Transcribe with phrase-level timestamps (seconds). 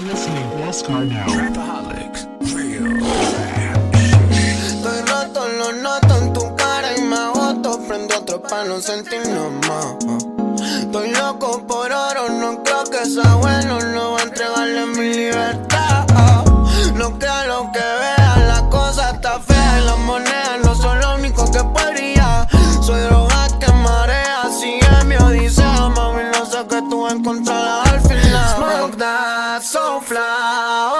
[0.00, 1.26] listening to Oscar now.
[1.26, 2.86] Trapaholics, real
[4.66, 7.80] Estoy roto, lo noto en tu cara y me agoto.
[7.86, 9.96] Prendo otro pa' no sentirnos más.
[10.80, 13.80] Estoy loco por oro, no creo que sea bueno.
[13.80, 16.06] No voy a entregarle mi libertad.
[16.94, 19.80] No crea lo que vea, la cosa está fea.
[19.82, 22.46] Las monedas no son lo único que podría.
[22.80, 25.88] Soy droga que marea, sigue mi odisea.
[25.88, 28.11] Mami, no sé que tú encontrarás al final.
[28.32, 30.91] Smoke that, so fly,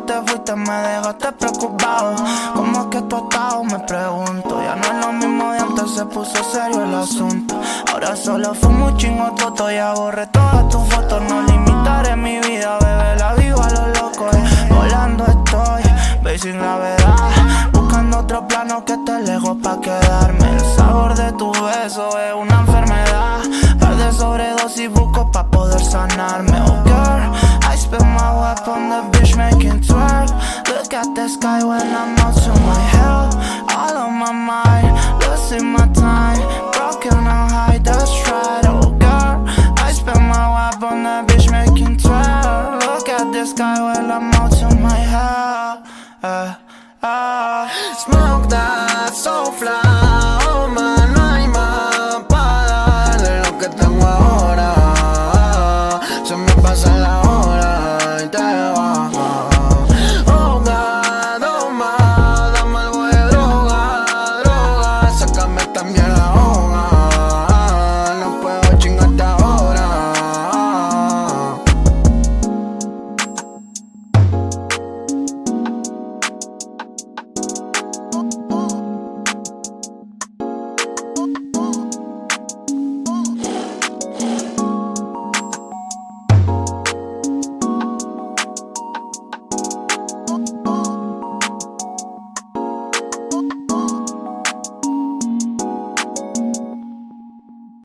[0.00, 2.14] te fuiste me dejaste preocupado.
[2.54, 3.64] ¿Cómo es que tú estado?
[3.64, 4.62] Me pregunto.
[4.62, 7.60] Ya no es lo mismo de antes, se puso serio el asunto.
[7.92, 11.22] Ahora solo fumo un chingo toto, ya borré todas tus fotos.
[11.28, 14.28] No limitaré mi vida, bebé, la vivo a lo loco.
[14.32, 14.68] eh.
[14.70, 15.82] Volando estoy,
[16.22, 17.16] ve sin gravedad.
[17.72, 20.50] Buscando otro plano que esté lejos pa' quedarme.
[20.52, 23.40] El sabor de tu beso es una enfermedad.
[23.80, 26.87] Par de sobredosis busco pa' poder sanarme.
[30.98, 33.30] At the sky when I'm out to my hell.
[33.78, 34.90] All on my mind,
[35.22, 36.40] losing my time.
[36.72, 38.64] Broken and high, that's right.
[38.66, 39.36] Oh girl,
[39.86, 42.80] I spend my weapon on the bitch making twerk.
[42.86, 45.86] Look at the sky when I'm out to my hell.
[46.22, 46.54] Uh,
[47.02, 47.68] uh.
[48.04, 49.87] Smoke that, so fly.